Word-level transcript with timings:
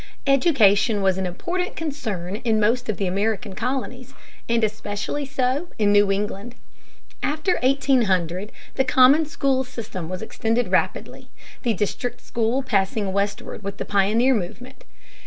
Education 0.25 1.03
was 1.03 1.19
an 1.19 1.27
important 1.27 1.75
concern 1.75 2.37
in 2.37 2.59
most 2.59 2.89
of 2.89 2.97
the 2.97 3.05
American 3.05 3.53
colonies, 3.53 4.15
and 4.49 4.63
especially 4.63 5.27
so 5.27 5.67
in 5.77 5.91
New 5.91 6.11
England. 6.11 6.55
After 7.21 7.59
1800 7.61 8.51
the 8.73 8.83
common 8.83 9.27
school 9.27 9.63
system 9.63 10.09
was 10.09 10.23
extended 10.23 10.71
rapidly, 10.71 11.29
the 11.61 11.75
district 11.75 12.19
school 12.19 12.63
passing 12.63 13.13
westward 13.13 13.61
with 13.61 13.77
the 13.77 13.85
pioneer 13.85 14.33
movement. 14.33 14.85